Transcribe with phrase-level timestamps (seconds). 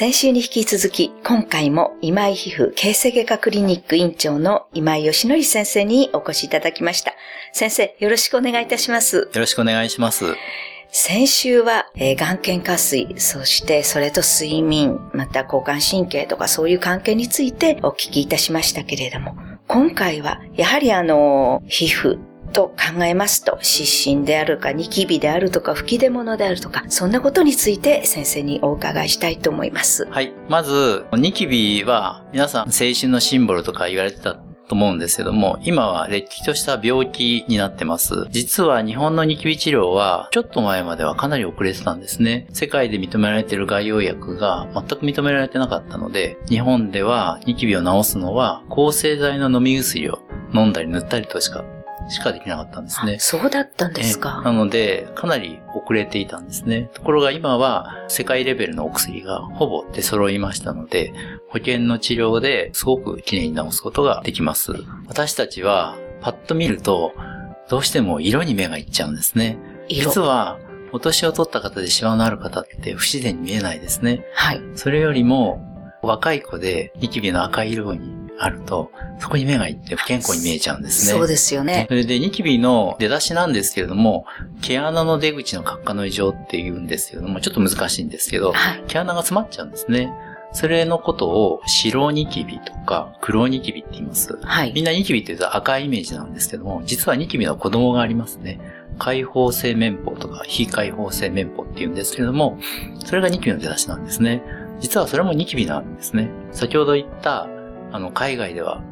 [0.00, 7.12] 先週に引き続き、今回も今井皮膚形成外科クリニック院長の今井義則先生にお越しいただきました。
[7.52, 9.28] 先生、よろしくお願いいたします。
[9.30, 10.24] よろしくお願いします。
[10.88, 19.36] 先週は、えー、眼瞼下垂、そしてそれと睡眠、また交感神経とかそういう関係についてお聞きいたしましたけれども、
[19.68, 22.18] 今回はやはりあの、皮膚
[22.52, 30.06] と考えますと、湿疹であるか、ニキビであるとか、吹き出物であるとか、そんなことについて先生にお伺いしたいと思います。
[30.10, 30.32] はい。
[30.48, 34.34] まず、ニキビは皆さん青春のシンボルとか言われてた
[34.70, 38.26] と思うんですけども、今はれっきとした病気になってます。
[38.30, 42.46] 実は日本のニキビ治療は、ちょっと前まではかなり遅れてたんですね。
[42.52, 50.20] 世界で認められている外用薬が全く認められてなかったので、日本ではニキビを治すのは、抗生剤の飲み薬を
[50.54, 51.64] 飲んだり塗ったりとしか
[52.10, 53.18] しかできなかったんですね。
[53.18, 54.42] そうだったんですか。
[54.44, 56.90] なので、かなり遅れていたんですね。
[56.92, 61.12] ところが今は世界レベルのお薬がほぼ出揃いましたので、
[61.48, 64.72] 保険の治療ですごく綺麗に治すことができます。
[65.08, 67.12] 私たちはパッと見ると、
[67.68, 69.58] どうしても色に目がいっちゃうんですね。
[69.88, 70.58] 実は、
[70.92, 74.24] お年を取った方でシワのある方って不自然に見えないですね。
[74.34, 74.60] はい。
[74.74, 75.64] それよりも、
[76.02, 81.12] 若い子でニキビの赤い色にあると、そこに目がいって不健康に見えちゃうんですね。
[81.12, 81.86] そうですよね。
[81.88, 84.24] それで、ニキビの出だしなんですけれども、
[84.62, 90.10] 毛穴の出口の角化の異常って言うんですけれども、ちょっと難しいんですけど、はい、毛穴が詰まっちゃうんですね。
[90.52, 94.36] それのことを白ニキビとか黒ニキビって言います。
[94.42, 94.72] はい。
[94.74, 98.58] みんなニキビって言うと赤いイメージなんですけども、実はニキビの子供がありますね。
[98.98, 102.58] 開放性綿包とか非開放性綿包って言うんですけれども、
[103.04, 104.42] それがニキビの出だしなんですね。
[104.80, 106.30] 実はそれもニキビなんですね。
[106.50, 107.46] 先ほど言った
[107.92, 108.82] あの、海外では、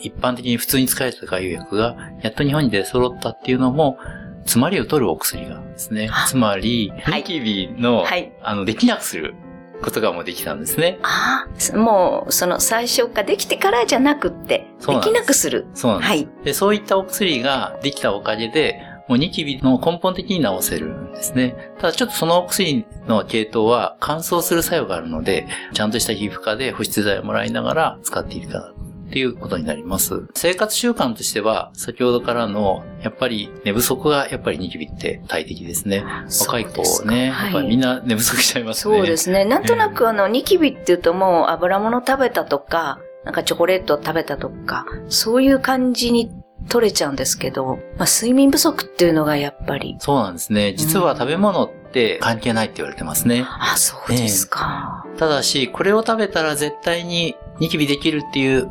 [0.00, 3.98] 一般的に普通に使われてた外用薬が、やっと日本に出揃ったっていうのも、
[4.42, 6.10] 詰まりを取るお薬がですね。
[6.26, 9.34] つまり、ニキビの、はい、あの、できなくする
[9.82, 10.98] ことがもうできたんですね。
[11.02, 15.66] ああ、もう、その最初かできてからじゃなくって、できなくする。
[15.74, 16.08] そうなんです。
[16.08, 16.28] はい。
[16.44, 21.72] で、そういったお薬ができたおかげで、もうニキビの根本的に治せるんですね。
[21.78, 28.74] ただちょっとそのお薬の系統は乾燥する作用があるので、ちゃんとした皮膚科で保湿剤をもらいながら使っているか
[29.08, 30.28] っていうことになります。
[30.34, 36.04] 生活習慣としては、先ほどからの、やっぱり寝不足がやっぱりニキビって大敵ですね。
[36.40, 38.96] 若い子ね、はい、やっぱりみんな寝不足しちゃいますね。
[38.96, 39.46] そうですね。
[39.46, 46.30] なんとなくあの、ニキビっていうともう油物食べたとか、なんかチョコレート食べたとか、そういう感じに
[46.68, 49.96] 取れちゃうんですけど、まあ、睡眠不足っていうのがやっぱり。
[50.00, 50.74] そうなんですね。
[50.74, 53.46] 実は食べ物って関係ないって言われてますね。
[53.48, 58.68] あ、そうですか、ただし、これを食べたら絶対にニキビできるっていう、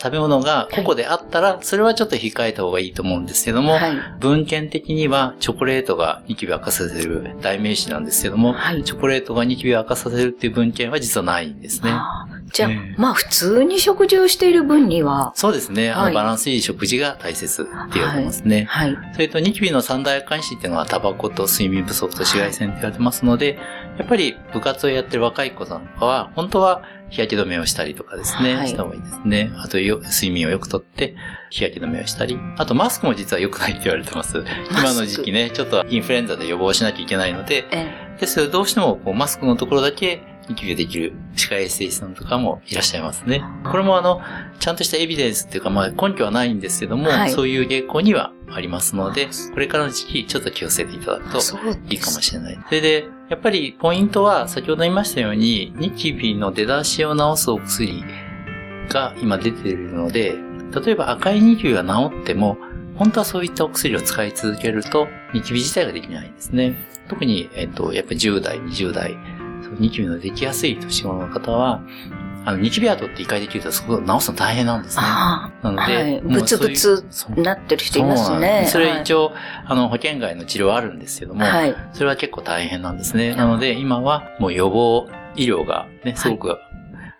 [0.00, 11.90] 食べ物が個々であったら、それはちょっと控えた方がいいと思うんですけども、はい、文献的にはチョコレートがニキビを悪化させる代名詞なんですけども、はい、チョコレートがニキビを悪化させるっていう文献は実はないんですね。
[12.52, 15.32] じゃあ、まあ普通に食事をしている分には。
[15.34, 15.90] そうですね。
[15.90, 18.64] あの、バランスいい食事が大切って言われてますね。
[18.64, 18.96] はい。
[19.12, 23.58] それとニキビの三大関心っていうのはタバコと睡眠不足と紫外線って言われてますので、
[23.98, 29.50] やっぱり部活をやってる若い子さんとかは、本当は日焼け止めをしたりとかですね、はい、した方がいいですね。
[29.56, 31.14] あと睡眠をよくとって、
[31.50, 32.38] 日焼け止めをしたり。
[32.56, 34.44] あとマスクも実は良くないって言われてます。
[34.70, 37.64] 今の時期ね、ちょっとインフルエンザで予防しなきゃいけないので、
[38.18, 43.42] ですどうしてもこうマスクのところだけニキビできる歯科衛生士さんとかもいらっしゃいますね。
[43.64, 44.20] これもあの、
[44.60, 51.38] ちゃんとしたエビデンスっていうか、まあ根拠はないんですけども、はい、そういう傾向にはありますので、これからの時期ちょっと気をつけていただくと
[51.88, 52.58] いいかもしれない。
[52.68, 58.04] それで、やっぱりポイントは先ほど言いましたように、ニキビの出だしを治すお薬
[58.88, 60.36] が今出ているので、
[60.84, 62.56] 例えば赤いニキビが治っても、
[62.96, 66.74] 本当はそういったお薬を使い続けると、ニキビ自体ができないんですね。
[67.08, 69.16] 特に、えっと、やっぱり10代、20代、
[69.78, 71.80] ニキビのできやすい年頃の方は、
[72.46, 75.02] あの、ニキビ跡って一回できると、そこ治すの大変なんですね。
[75.02, 77.04] なので、はい、ブツブツ
[77.36, 78.66] なってる人いますね。
[78.68, 79.32] それ一応、
[79.66, 83.34] あの、保険外の治療はあるんですけども、はい、それは結構大変なんですね。
[83.34, 86.48] なので、今はもう予防医療がね、すごく、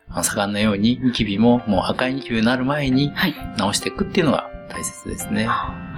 [0.09, 3.13] はい、盛んなように、ニキビももう赤いニキビになる前に
[3.59, 5.49] 治していくっていうのが大切ですね。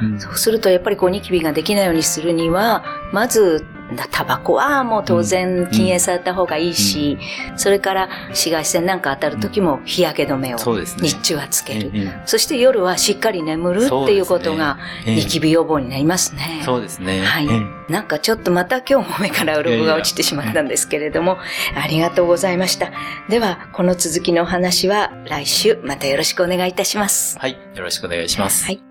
[0.01, 3.67] うん、そうすると、やっぱりこうニキビができないようにするには、まず
[4.11, 7.19] タバコはもう当然禁煙された方がいいし、
[7.53, 11.93] うん、それから紫外線なんか当たる時も日焼け止めを日中はつける。
[12.27, 16.63] そして夜はしっかり眠るっていうことがニキビ予防になりますね。
[16.65, 17.21] そうですね。
[17.25, 17.49] はい。
[17.91, 21.39] なんかちょっとまた今日も目から鱗が落ちてしまったんですけれども、
[21.75, 22.91] ありがとうございました。
[23.29, 27.39] では、この続きのお話は来週またよろしくお願いいたします。
[27.39, 27.59] はい。
[27.75, 28.65] よろしくお願いします。
[28.65, 28.88] はい。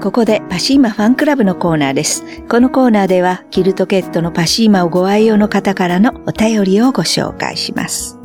[0.00, 2.22] ここでパシーマファンクラブのコーナーです。
[2.48, 8.16] このコーナーでは、キルトケットのパシーマをご愛用の方からのお便りをご紹介します。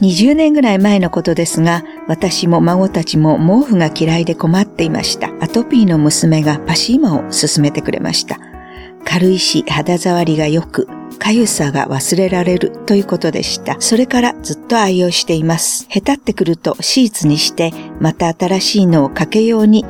[0.00, 5.30] 20年ぐらい前のことですが、私も孫たちも毛布が嫌いで困っていました。
[5.40, 8.38] アトピーの娘がパシーマを勧めてくれました。
[9.04, 10.88] 軽いし肌触りが良く、
[11.20, 13.76] かゆさが忘れられるということでした。
[13.78, 15.86] それからずっと愛用しています。
[15.88, 19.84] 下手ってくるとシーツにして、また新しいのをかけように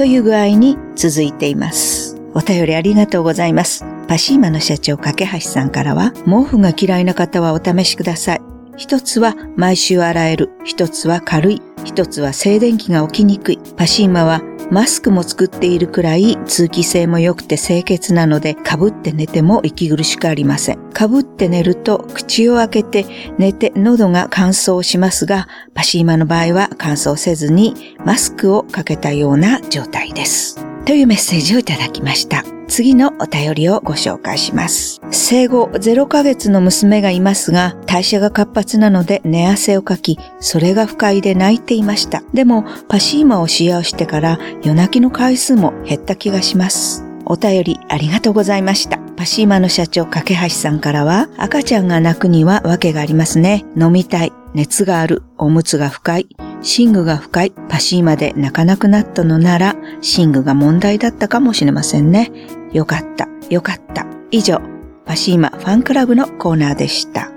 [0.00, 2.16] という具合に続いています。
[2.32, 3.84] お便りありがとうございます。
[4.08, 8.40] パシーマの社長、架橋さんからは、毛布が嫌いな方はお試しください。
[8.78, 13.58] 一つは毎週洗える、一つは軽い、一つは静電気が起きにくい。
[13.76, 20.90] パシーマはマスクも作っているくらい通気性も良くて清潔なので、かぶって寝ても息苦しくありません。
[20.92, 23.06] かぶって寝ると口を開けて
[23.36, 30.69] 寝て喉が乾燥しますが、パシーマの場合は乾燥せずにマスクをかけたような状態です。
[30.86, 32.44] というメッセージをいただきました。
[32.70, 35.00] 次のお便りをご紹介します。
[35.10, 42.22] 生後0ヶ月の娘がいますが、代謝が活発なので寝汗をかき、それが不快で泣いていました。
[42.32, 47.04] でも、パシーマを使用してから夜泣きの回数も減った気がします。
[47.24, 48.98] お便りありがとうございました。
[49.16, 53.64] パシーマの社長、架橋さんからは、赤ちゃんが泣くには訳がありますね。
[53.76, 56.26] 飲みたい、熱がある、おむつが不快、
[56.62, 59.74] 寝具が深いパシーマで泣かなくなったのなら、
[60.16, 62.30] 寝具が問題だったかもしれませんね。
[62.72, 64.06] よかった、よかった。
[64.30, 64.60] 以上、
[65.06, 67.32] パシーマファンクラブのコーナーでした。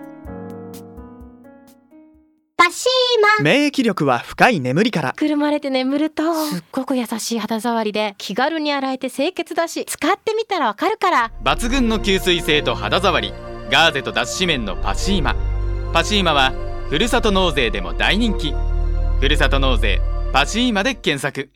[2.56, 13.34] パシーマ免疫力は深い眠りからくるまれて眠るとすっごく優しい肌触りで気軽に洗えて清潔だし使ってみたらわかるから抜群の吸水性と肌触り
[13.70, 15.36] ガーゼと脱脂綿のパシーマ
[15.92, 16.54] パシーマは
[16.88, 18.54] ふるさと納税でも大人気
[19.24, 20.02] ふるさと納税
[20.34, 21.50] パシーマで検索。